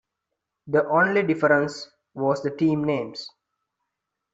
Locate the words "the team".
2.41-2.85